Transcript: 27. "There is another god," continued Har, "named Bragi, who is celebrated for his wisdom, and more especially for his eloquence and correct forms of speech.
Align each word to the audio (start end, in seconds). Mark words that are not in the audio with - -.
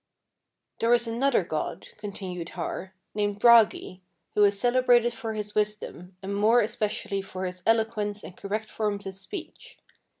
27. 0.79 0.79
"There 0.79 0.95
is 0.95 1.05
another 1.05 1.43
god," 1.47 1.89
continued 1.99 2.49
Har, 2.57 2.95
"named 3.13 3.37
Bragi, 3.37 4.01
who 4.33 4.43
is 4.45 4.59
celebrated 4.59 5.13
for 5.13 5.35
his 5.35 5.53
wisdom, 5.53 6.17
and 6.23 6.35
more 6.35 6.59
especially 6.59 7.21
for 7.21 7.45
his 7.45 7.61
eloquence 7.67 8.23
and 8.23 8.35
correct 8.35 8.71
forms 8.71 9.05
of 9.05 9.15
speech. 9.15 9.77